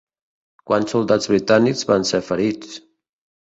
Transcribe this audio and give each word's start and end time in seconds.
Quants 0.71 0.95
soldats 0.95 1.29
britànics 1.33 1.85
van 1.91 2.09
ser 2.13 2.23
ferits? 2.31 2.75